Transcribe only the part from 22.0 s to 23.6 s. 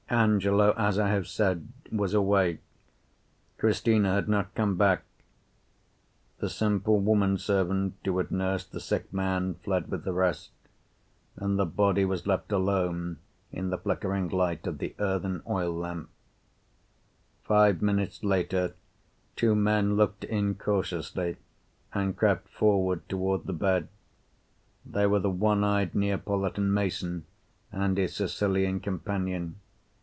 crept forward toward the